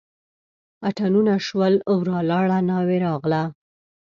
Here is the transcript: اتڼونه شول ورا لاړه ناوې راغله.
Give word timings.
اتڼونه 0.87 1.33
شول 1.47 1.73
ورا 1.95 2.19
لاړه 2.31 2.57
ناوې 2.69 2.97
راغله. 3.05 3.43